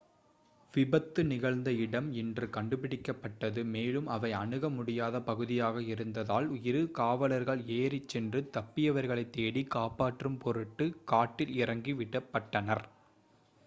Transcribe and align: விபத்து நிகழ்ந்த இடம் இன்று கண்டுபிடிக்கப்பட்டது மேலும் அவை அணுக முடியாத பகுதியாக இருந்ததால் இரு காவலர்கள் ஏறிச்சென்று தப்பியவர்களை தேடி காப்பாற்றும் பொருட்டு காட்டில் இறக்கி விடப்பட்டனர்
விபத்து 0.73 1.21
நிகழ்ந்த 1.23 1.69
இடம் 1.81 2.07
இன்று 2.13 2.45
கண்டுபிடிக்கப்பட்டது 2.47 3.61
மேலும் 3.65 4.07
அவை 4.07 4.31
அணுக 4.33 4.69
முடியாத 4.69 5.21
பகுதியாக 5.21 5.83
இருந்ததால் 5.89 6.47
இரு 6.63 6.81
காவலர்கள் 6.93 7.61
ஏறிச்சென்று 7.77 8.41
தப்பியவர்களை 8.57 9.29
தேடி 9.29 9.63
காப்பாற்றும் 9.69 10.39
பொருட்டு 10.39 10.87
காட்டில் 11.05 11.55
இறக்கி 11.57 11.93
விடப்பட்டனர் 11.93 12.85